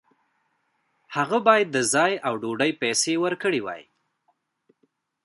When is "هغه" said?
1.15-1.37